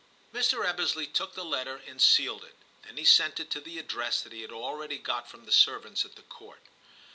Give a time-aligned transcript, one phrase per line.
[0.33, 0.65] Mr.
[0.65, 4.33] Ebbesley took the letter and sealed it; then he sent it to the address that
[4.33, 6.63] he had already got from the servants at the Court.